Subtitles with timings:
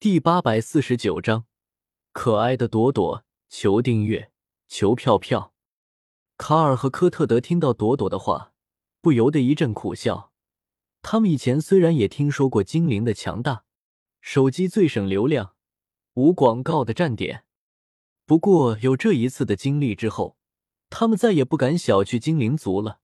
[0.00, 1.46] 第八百四十九章，
[2.12, 4.30] 可爱的朵朵，求订阅，
[4.68, 5.52] 求票票。
[6.36, 8.52] 卡尔和科特德听到朵朵的话，
[9.00, 10.30] 不由得一阵苦笑。
[11.02, 13.64] 他们以前虽然也听说过精灵的强大，
[14.20, 15.56] 手机最省流量，
[16.14, 17.42] 无广告的站点。
[18.24, 20.36] 不过有这一次的经历之后，
[20.88, 23.00] 他们再也不敢小觑精灵族了。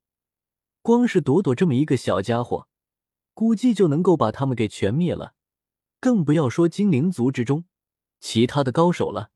[0.80, 2.68] 光是朵朵这么一个小家伙，
[3.32, 5.34] 估计就能够把他们给全灭了。
[6.05, 7.64] 更不要说精灵族之中
[8.21, 9.31] 其他的高手了。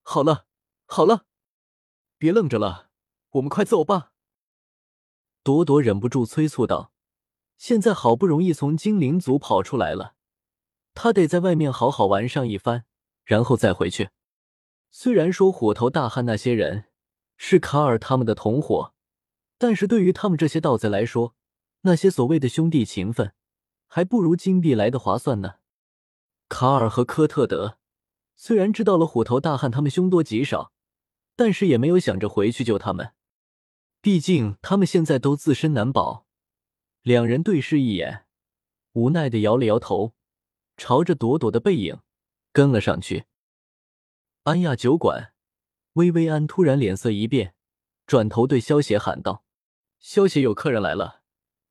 [0.00, 0.46] 好了，
[0.86, 1.26] 好了，
[2.16, 2.88] 别愣着了，
[3.32, 4.12] 我们快走吧！
[5.42, 6.94] 朵朵忍不住催促道
[7.58, 10.14] ：“现在好不容易从精灵族跑出来了，
[10.94, 12.86] 他得在外面好好玩上一番，
[13.24, 14.08] 然后再回去。
[14.90, 16.86] 虽然说虎头大汉那些人
[17.36, 18.94] 是卡尔他们的同伙，
[19.58, 21.34] 但是对于他们这些盗贼来说，
[21.82, 23.34] 那些所谓的兄弟情分，
[23.86, 25.56] 还不如金币来的划算呢。”
[26.52, 27.78] 卡尔和科特德
[28.36, 30.70] 虽然知道了虎头大汉他们凶多吉少，
[31.34, 33.14] 但是也没有想着回去救他们，
[34.02, 36.26] 毕竟他们现在都自身难保。
[37.00, 38.26] 两人对视一眼，
[38.92, 40.12] 无奈的摇了摇头，
[40.76, 42.00] 朝着朵朵的背影
[42.52, 43.24] 跟了上去。
[44.42, 45.32] 安亚酒馆，
[45.94, 47.54] 薇薇安突然脸色一变，
[48.06, 49.42] 转头对萧邪喊道
[49.98, 51.22] ：“萧邪，有客人来了，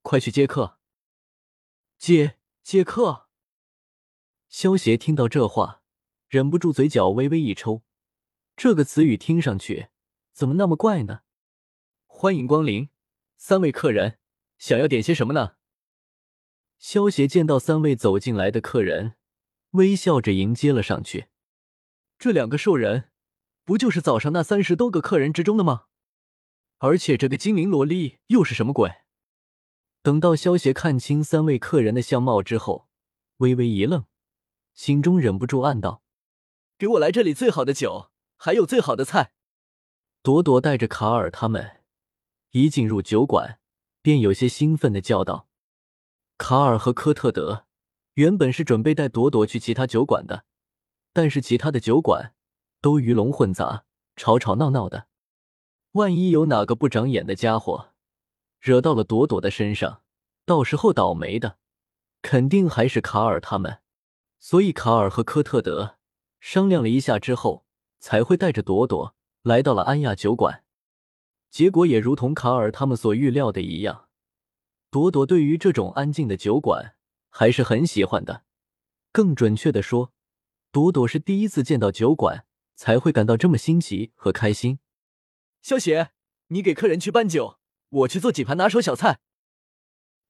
[0.01, 0.79] 快去接客。”
[1.99, 3.27] 接接客。
[4.51, 5.81] 萧协听到这话，
[6.27, 7.83] 忍不住嘴角微微一抽。
[8.57, 9.87] 这个词语听上去
[10.33, 11.21] 怎么那么怪呢？
[12.05, 12.89] 欢迎光临，
[13.37, 14.19] 三位客人
[14.57, 15.55] 想要点些什么呢？
[16.77, 19.13] 萧协见到三位走进来的客人，
[19.69, 21.27] 微笑着迎接了上去。
[22.19, 23.09] 这两个兽人，
[23.63, 25.85] 不就是早上那三十多个客人之中的吗？
[26.79, 28.91] 而且这个精灵萝莉又是什么鬼？
[30.01, 32.89] 等到萧协看清三位客人的相貌之后，
[33.37, 34.05] 微微一愣。
[34.81, 36.01] 心中忍不住暗道
[36.75, 39.31] ：“给我来这里最好的酒，还有最好的菜。”
[40.23, 41.83] 朵朵带着卡尔他们
[42.49, 43.59] 一进入酒馆，
[44.01, 45.47] 便有些兴奋的叫道
[46.39, 47.67] ：“卡尔和科特德
[48.15, 50.45] 原本是准备带朵朵去其他酒馆的，
[51.13, 52.33] 但是其他的酒馆
[52.81, 53.85] 都鱼龙混杂，
[54.15, 55.05] 吵吵闹闹的，
[55.91, 57.89] 万一有哪个不长眼的家伙
[58.59, 60.01] 惹到了朵朵的身上，
[60.43, 61.59] 到时候倒霉的
[62.23, 63.77] 肯定还是卡尔他们。”
[64.43, 65.99] 所以，卡尔和科特德
[66.39, 67.63] 商量了一下之后，
[67.99, 70.63] 才会带着朵朵来到了安亚酒馆。
[71.51, 74.09] 结果也如同卡尔他们所预料的一样，
[74.89, 76.95] 朵朵对于这种安静的酒馆
[77.29, 78.43] 还是很喜欢的。
[79.11, 80.11] 更准确的说，
[80.71, 84.79] 朵朵是第一次见到酒馆，才会感到这么新奇和开心。
[85.61, 86.09] 萧邪，
[86.47, 87.59] 你给客人去搬酒，
[87.89, 89.19] 我去做几盘拿手小菜。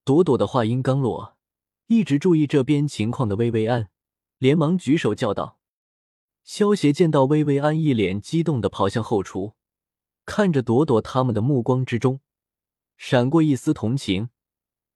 [0.03, 1.37] 朵朵的话音刚落，
[1.87, 3.87] 一直注意这边情况的薇薇安。
[4.41, 5.59] 连忙举手叫道
[6.43, 9.53] ：“萧协见到薇薇安一脸激动的跑向后厨，
[10.25, 12.21] 看着朵朵他们的目光之中
[12.97, 14.31] 闪过一丝同情，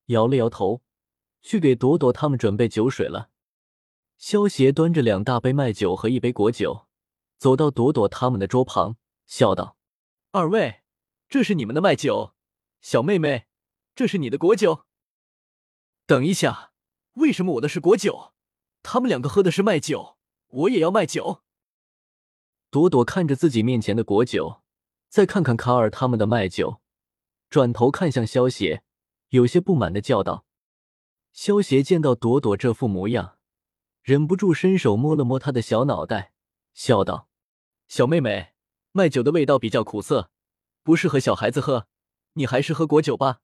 [0.08, 0.82] 摇了摇头，
[1.44, 3.30] 去给朵朵他们准备酒水了。”
[4.18, 6.88] 萧协端着两大杯麦酒和一杯果酒，
[7.38, 8.98] 走到朵朵他们的桌旁，
[9.28, 9.78] 笑道
[10.34, 10.82] ：“二位，
[11.30, 12.34] 这是你们的麦酒，
[12.82, 13.46] 小妹妹，
[13.94, 14.86] 这是你的果酒。
[16.08, 16.72] 等一下，
[17.14, 18.32] 为什么我的是果酒？”
[18.88, 20.16] 他们两个喝的是麦酒，
[20.48, 21.42] 我也要麦酒。
[22.70, 24.62] 朵朵看着自己面前的果酒，
[25.10, 26.82] 再看看卡尔他们的麦酒，
[27.50, 28.84] 转头看向萧邪，
[29.30, 30.46] 有些不满的叫道
[31.34, 33.40] ：“萧邪，见到朵朵这副模样，
[34.04, 36.34] 忍不住伸手摸了摸她的小脑袋，
[36.76, 37.28] 笑道
[37.90, 38.54] ：‘小妹妹，
[38.92, 40.30] 麦酒的味道比较苦涩，
[40.84, 41.88] 不适合小孩子喝，
[42.34, 43.42] 你还是喝果酒吧。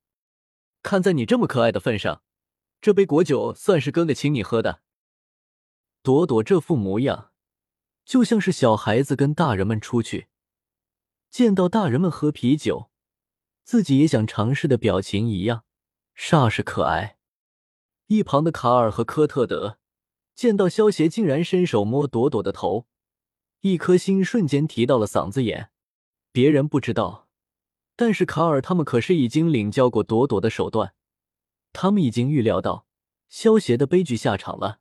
[0.84, 2.22] 看在你这么可爱的份上，
[2.80, 4.82] 这杯果酒算是哥哥请你喝的。’”
[6.04, 7.32] 朵朵这副模样，
[8.06, 10.30] 就像是小孩子跟大人们出去，
[11.30, 12.90] 见到大人们喝啤酒，
[13.64, 15.64] 自己也想尝试的表情一样，
[16.16, 17.20] 煞是可爱。
[18.08, 19.78] 一旁的卡尔和科特德
[20.34, 22.88] 见到萧协竟然伸手摸朵朵的头，
[23.62, 25.70] 一颗心瞬间提到了嗓子眼。
[26.32, 27.30] 别人不知道，
[27.96, 30.96] 但是卡尔他们可是已经领教过朵朵的手段，
[31.72, 32.88] 他们已经预料到
[33.30, 34.81] 萧协的悲剧下场了。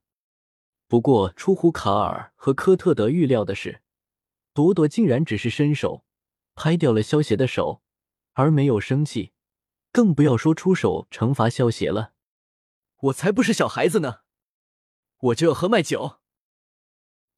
[0.91, 3.81] 不过，出乎卡尔和科特德预料的是，
[4.53, 6.05] 朵朵竟然只是伸手
[6.57, 7.81] 拍掉了萧邪的手，
[8.33, 9.33] 而没有生气，
[9.93, 12.15] 更不要说出手惩罚萧邪了。
[13.03, 14.23] 我才不是小孩子呢，
[15.21, 16.19] 我就要喝麦酒。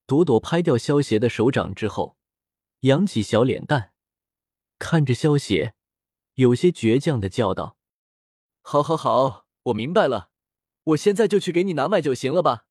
[0.06, 2.16] 朵朵拍掉萧邪的手掌之后，
[2.80, 3.92] 扬起小脸蛋，
[4.78, 5.74] 看着萧邪，
[6.36, 7.76] 有些倔强的叫道
[8.64, 10.30] ：“好，好，好，我明白了，
[10.84, 12.64] 我现在就去给你拿麦酒，行了吧？”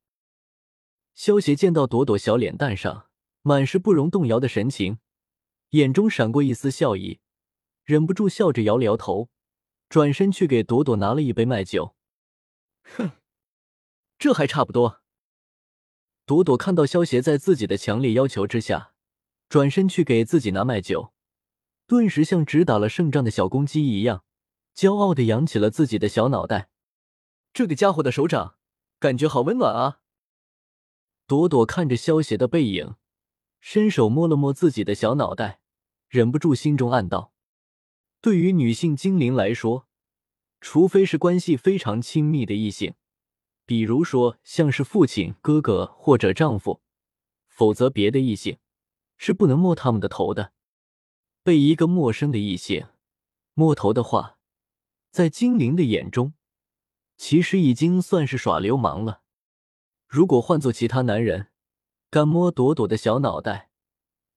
[1.13, 3.07] 萧协见到朵朵小脸蛋上
[3.41, 4.99] 满是不容动摇的神情，
[5.71, 7.19] 眼中闪过一丝笑意，
[7.83, 9.29] 忍不住笑着摇了摇头，
[9.89, 11.95] 转身去给朵朵拿了一杯麦酒。
[12.83, 13.11] 哼，
[14.17, 15.01] 这还差不多。
[16.25, 18.93] 朵朵看到萧协在自己的强烈要求之下，
[19.49, 21.13] 转身去给自己拿麦酒，
[21.87, 24.23] 顿时像只打了胜仗的小公鸡一样，
[24.75, 26.69] 骄傲的扬起了自己的小脑袋。
[27.53, 28.55] 这个家伙的手掌，
[28.99, 30.00] 感觉好温暖啊！
[31.31, 32.95] 朵朵看着萧协的背影，
[33.61, 35.61] 伸手摸了摸自己的小脑袋，
[36.09, 37.31] 忍不住心中暗道：
[38.19, 39.87] 对于女性精灵来说，
[40.59, 42.95] 除非是关系非常亲密的异性，
[43.65, 46.81] 比如说像是父亲、哥哥或者丈夫，
[47.47, 48.57] 否则别的异性
[49.15, 50.51] 是不能摸他们的头的。
[51.43, 52.87] 被一个陌生的异性
[53.53, 54.37] 摸头的话，
[55.11, 56.33] 在精灵的眼中，
[57.15, 59.21] 其实已经算是耍流氓了。
[60.11, 61.47] 如果换做其他男人，
[62.09, 63.69] 敢摸朵朵的小脑袋，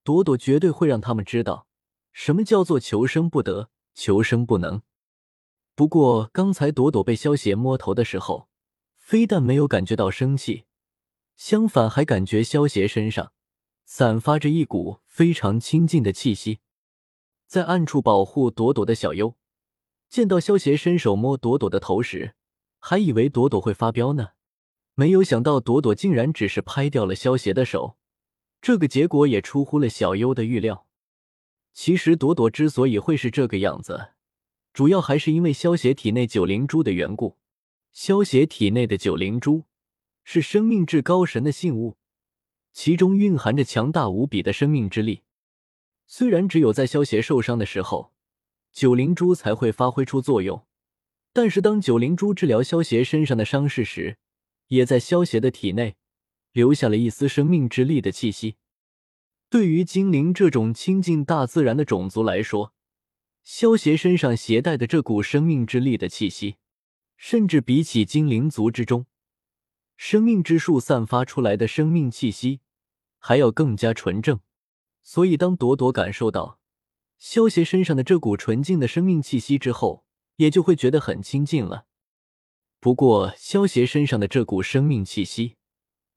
[0.04, 1.66] 朵朵绝对会让他们知道
[2.12, 4.82] 什么叫做求生不得，求生不能。
[5.74, 8.48] 不过刚才朵朵被萧邪摸头的时候，
[8.94, 10.66] 非但没有感觉到生气，
[11.34, 13.32] 相反还感觉萧邪身上
[13.84, 16.60] 散发着一股非常亲近的气息。
[17.48, 19.34] 在暗处保护朵朵的小优，
[20.08, 22.36] 见到萧邪伸手摸朵朵的头时，
[22.78, 24.34] 还以为朵朵会发飙呢。
[24.96, 27.96] 没有想到，朵朵竟然只是拍掉了萧邪的手，
[28.62, 30.86] 这个结果也出乎了小优的预料。
[31.72, 34.10] 其实，朵朵之所以会是这个样子，
[34.72, 37.36] 主要还是因为萧邪体内九灵珠的缘故。
[37.92, 39.64] 萧邪体内的九灵珠
[40.22, 41.96] 是生命至高神的信物，
[42.72, 45.22] 其中蕴含着强大无比的生命之力。
[46.06, 48.12] 虽然只有在萧邪受伤的时候，
[48.72, 50.64] 九灵珠才会发挥出作用，
[51.32, 54.18] 但是当九灵珠治疗萧邪身上的伤势时，
[54.68, 55.96] 也在萧邪的体内
[56.52, 58.56] 留下了一丝生命之力的气息。
[59.48, 62.72] 对于精灵这种亲近大自然的种族来说，
[63.42, 66.56] 萧邪身上携带的这股生命之力的气息，
[67.16, 69.06] 甚至比起精灵族之中
[69.96, 72.60] 生命之树散发出来的生命气息
[73.18, 74.40] 还要更加纯正。
[75.02, 76.58] 所以，当朵朵感受到
[77.18, 80.04] 萧邪身上的这股纯净的生命气息之后，
[80.36, 81.86] 也就会觉得很亲近了。
[82.84, 85.56] 不过，萧邪身上的这股生命气息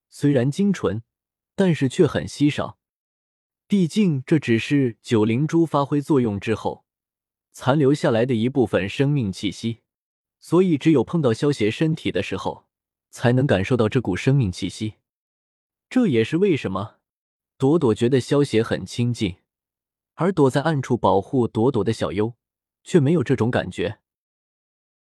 [0.09, 1.01] 虽然精纯，
[1.55, 2.77] 但是却很稀少。
[3.69, 6.83] 毕竟这只是九灵珠发挥作用之后
[7.53, 9.79] 残留下来的一部分生命气息，
[10.41, 12.65] 所以只有碰到萧邪身体的时候，
[13.11, 14.95] 才能感受到这股生命气息。
[15.89, 16.97] 这也是为什么
[17.57, 19.37] 朵朵觉得萧邪很亲近，
[20.15, 22.35] 而躲在暗处保护朵朵的小优
[22.83, 24.01] 却没有这种感觉。